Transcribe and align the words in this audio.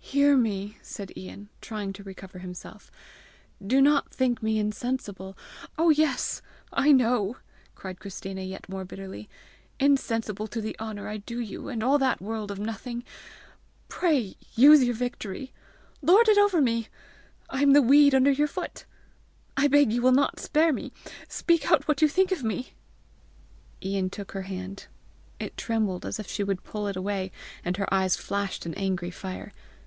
"Hear 0.00 0.38
me," 0.38 0.78
said 0.80 1.12
Ian, 1.18 1.50
trying 1.60 1.92
to 1.92 2.02
recover 2.02 2.38
himself. 2.38 2.90
"Do 3.64 3.82
not 3.82 4.10
think 4.10 4.42
me 4.42 4.58
insensible" 4.58 5.36
"Oh, 5.78 5.90
yes! 5.90 6.40
I 6.72 6.92
know!" 6.92 7.36
cried 7.74 8.00
Christina 8.00 8.40
yet 8.40 8.70
more 8.70 8.86
bitterly;" 8.86 9.28
INSENSIBLE 9.80 10.46
TO 10.46 10.62
THE 10.62 10.74
HONOUR 10.78 11.08
I 11.08 11.16
DO 11.18 11.40
YOU, 11.40 11.68
and 11.68 11.82
all 11.82 11.98
that 11.98 12.22
world 12.22 12.50
of 12.50 12.58
nothing! 12.58 13.04
Pray 13.88 14.38
use 14.54 14.82
your 14.82 14.94
victory! 14.94 15.52
Lord 16.00 16.26
it 16.30 16.38
over 16.38 16.62
me! 16.62 16.88
I 17.50 17.60
am 17.60 17.74
the 17.74 17.82
weed 17.82 18.14
under 18.14 18.30
your 18.30 18.48
foot! 18.48 18.86
I 19.58 19.68
beg 19.68 19.92
you 19.92 20.00
will 20.00 20.12
not 20.12 20.40
spare 20.40 20.72
me! 20.72 20.90
Speak 21.28 21.70
out 21.70 21.86
what 21.86 22.00
you 22.00 22.08
think 22.08 22.32
of 22.32 22.42
me!" 22.42 22.72
Ian 23.84 24.08
took 24.08 24.32
her 24.32 24.42
hand. 24.42 24.86
It 25.38 25.58
trembled 25.58 26.06
as 26.06 26.18
if 26.18 26.26
she 26.26 26.42
would 26.42 26.64
pull 26.64 26.88
it 26.88 26.96
away, 26.96 27.30
and 27.62 27.76
her 27.76 27.92
eyes 27.92 28.16
flashed 28.16 28.64
an 28.64 28.72
angry 28.72 29.10
fire. 29.10 29.52